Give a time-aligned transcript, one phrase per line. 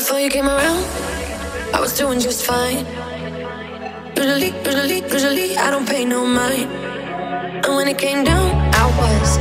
[0.00, 0.82] before you came around,
[1.74, 2.86] I was doing just fine.
[4.16, 6.70] Usually, usually, usually, I don't pay no mind.
[7.64, 8.48] And when it came down,
[8.82, 9.36] I was